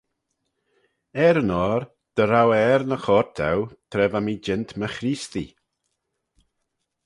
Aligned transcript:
Er-yn-oyr 1.25 1.83
dy 2.15 2.23
row 2.27 2.49
eh 2.59 2.69
er 2.73 2.83
ny 2.87 2.97
choyrt 3.05 3.31
dou 3.39 3.59
tra 3.89 4.05
va 4.11 4.19
mee 4.23 4.43
jeant 4.45 4.71
my 4.79 4.87
Chreestee. 4.95 5.53